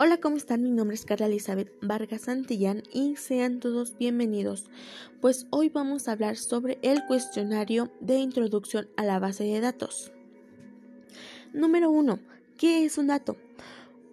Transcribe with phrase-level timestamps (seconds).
[0.00, 0.62] Hola, ¿cómo están?
[0.62, 4.66] Mi nombre es Carla Elizabeth Vargas Santillán y sean todos bienvenidos.
[5.20, 10.12] Pues hoy vamos a hablar sobre el cuestionario de introducción a la base de datos.
[11.52, 12.20] Número 1.
[12.56, 13.38] ¿Qué es un dato?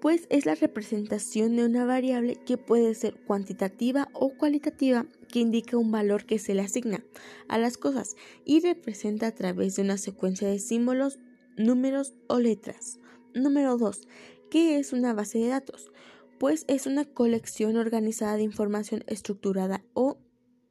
[0.00, 5.76] Pues es la representación de una variable que puede ser cuantitativa o cualitativa que indica
[5.76, 7.04] un valor que se le asigna
[7.46, 8.16] a las cosas
[8.46, 11.18] y representa a través de una secuencia de símbolos,
[11.58, 13.00] números o letras.
[13.34, 14.08] Número 2.
[14.54, 15.90] ¿Qué es una base de datos?
[16.38, 20.20] Pues es una colección organizada de información estructurada o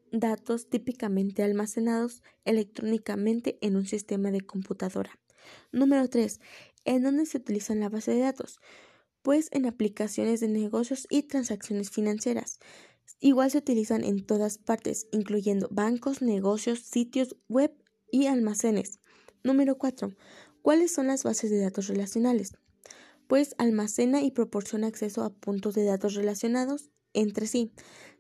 [0.10, 5.20] datos típicamente almacenados electrónicamente en un sistema de computadora.
[5.74, 6.40] Número 3.
[6.86, 8.62] ¿En dónde se utilizan la base de datos?
[9.22, 12.60] Pues en aplicaciones de negocios y transacciones financieras.
[13.20, 17.74] Igual se utilizan en todas partes, incluyendo bancos, negocios, sitios web
[18.10, 19.02] y almacenes.
[19.44, 20.16] Número 4.
[20.62, 22.54] ¿Cuáles son las bases de datos relacionales?
[23.27, 27.72] Pues almacena y proporciona acceso a puntos de datos relacionados entre sí.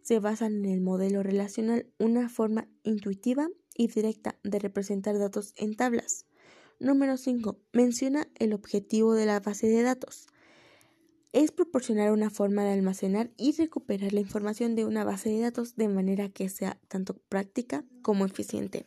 [0.01, 5.75] Se basan en el modelo relacional, una forma intuitiva y directa de representar datos en
[5.75, 6.25] tablas.
[6.79, 7.57] Número 5.
[7.71, 10.27] Menciona el objetivo de la base de datos.
[11.31, 15.75] Es proporcionar una forma de almacenar y recuperar la información de una base de datos
[15.75, 18.85] de manera que sea tanto práctica como eficiente.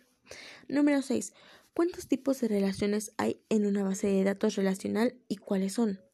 [0.69, 1.33] Número 6.
[1.75, 6.06] ¿Cuántos tipos de relaciones hay en una base de datos relacional y cuáles son?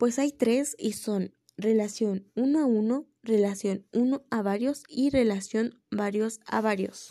[0.00, 5.78] Pues hay tres y son relación uno a uno, relación uno a varios y relación
[5.90, 7.10] varios a varios.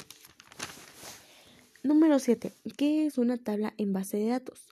[1.84, 2.52] Número 7.
[2.78, 4.66] ¿Qué es una tabla en base de datos?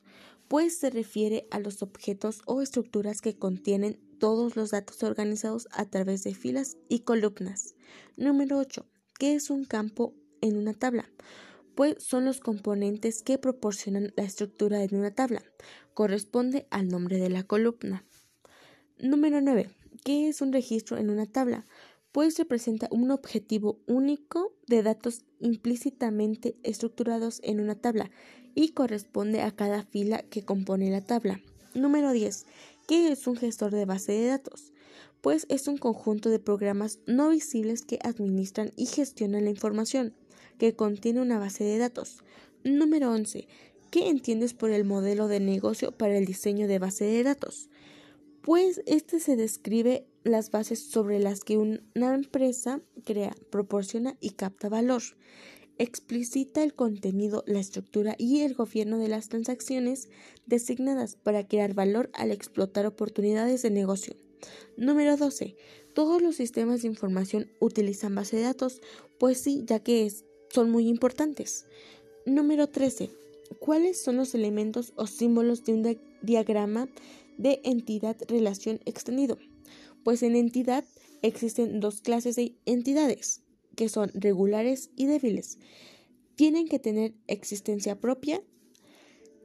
[0.48, 5.86] Pues se refiere a los objetos o estructuras que contienen todos los datos organizados a
[5.86, 7.76] través de filas y columnas.
[8.16, 8.84] Número 8.
[9.20, 11.08] ¿Qué es un campo en una tabla?
[11.78, 15.44] pues son los componentes que proporcionan la estructura de una tabla.
[15.98, 18.06] Corresponde al nombre de la columna.
[19.00, 19.72] Número 9.
[20.04, 21.66] ¿Qué es un registro en una tabla?
[22.12, 28.12] Pues representa un objetivo único de datos implícitamente estructurados en una tabla
[28.54, 31.42] y corresponde a cada fila que compone la tabla.
[31.74, 32.46] Número 10.
[32.88, 34.74] ¿Qué es un gestor de base de datos?
[35.22, 40.14] Pues es un conjunto de programas no visibles que administran y gestionan la información
[40.60, 42.20] que contiene una base de datos.
[42.64, 43.48] Número 11.
[43.92, 47.70] ¿Qué entiendes por el modelo de negocio para el diseño de base de datos?
[48.42, 51.80] Pues este se describe las bases sobre las que una
[52.14, 55.04] empresa crea, proporciona y capta valor.
[55.78, 60.10] Explicita el contenido, la estructura y el gobierno de las transacciones
[60.46, 64.16] designadas para crear valor al explotar oportunidades de negocio.
[64.76, 65.56] Número 12.
[65.94, 68.82] Todos los sistemas de información utilizan base de datos,
[69.18, 70.12] pues sí, ya que
[70.50, 71.66] son muy importantes.
[72.26, 73.27] Número 13.
[73.60, 76.90] ¿Cuáles son los elementos o símbolos de un diagrama
[77.38, 79.38] de entidad-relación extendido?
[80.04, 80.86] Pues en entidad
[81.22, 83.44] existen dos clases de entidades,
[83.76, 85.60] que son regulares y débiles.
[86.36, 88.42] Tienen que tener existencia propia.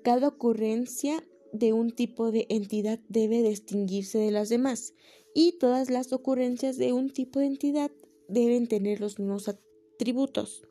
[0.02, 4.94] Cada ocurrencia de un tipo de entidad debe distinguirse de las demás
[5.34, 7.90] y todas las ocurrencias de un tipo de entidad
[8.28, 10.62] deben tener los mismos atributos.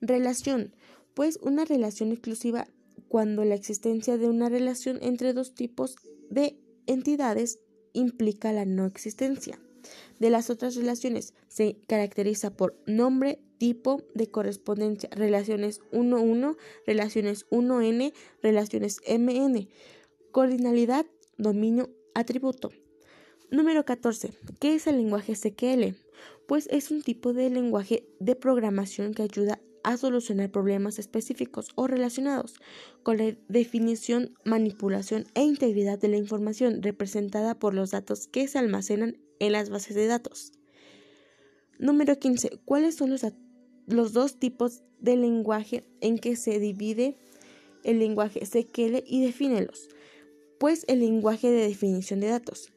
[0.00, 0.74] Relación,
[1.18, 2.68] pues una relación exclusiva
[3.08, 5.96] cuando la existencia de una relación entre dos tipos
[6.30, 7.58] de entidades
[7.92, 9.58] implica la no existencia.
[10.20, 16.56] De las otras relaciones se caracteriza por nombre, tipo de correspondencia, relaciones 1-1,
[16.86, 19.68] relaciones 1N, relaciones MN,
[20.30, 21.04] coordinalidad,
[21.36, 22.70] dominio, atributo.
[23.50, 24.34] Número 14.
[24.60, 25.96] ¿Qué es el lenguaje SQL?
[26.46, 31.86] Pues es un tipo de lenguaje de programación que ayuda a solucionar problemas específicos o
[31.86, 32.60] relacionados
[33.02, 38.58] con la definición, manipulación e integridad de la información representada por los datos que se
[38.58, 40.52] almacenan en las bases de datos.
[41.78, 42.60] Número 15.
[42.66, 43.22] ¿Cuáles son los,
[43.86, 47.16] los dos tipos de lenguaje en que se divide
[47.82, 49.88] el lenguaje SQL y defínelos?
[50.60, 52.70] Pues el lenguaje de definición de datos.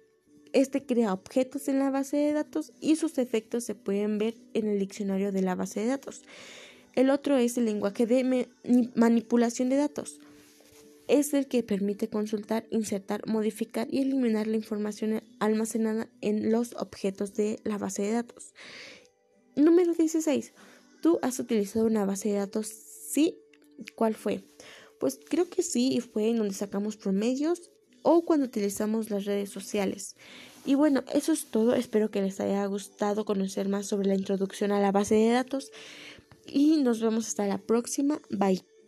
[0.53, 4.69] Este crea objetos en la base de datos y sus efectos se pueden ver en
[4.69, 6.23] el diccionario de la base de datos.
[6.96, 8.47] El otro es el lenguaje de
[8.96, 10.20] manipulación de datos.
[11.08, 17.34] Es el que permite consultar, insertar, modificar y eliminar la información almacenada en los objetos
[17.34, 18.53] de la base de datos.
[19.55, 20.53] Número 16.
[21.02, 22.67] ¿Tú has utilizado una base de datos?
[22.67, 23.38] Sí.
[23.96, 24.43] ¿Cuál fue?
[24.99, 27.72] Pues creo que sí, y fue en donde sacamos promedios
[28.03, 30.16] o cuando utilizamos las redes sociales.
[30.66, 31.73] Y bueno, eso es todo.
[31.73, 35.72] Espero que les haya gustado conocer más sobre la introducción a la base de datos
[36.52, 38.22] y nos vemos hasta la próxima.
[38.30, 38.71] Bye.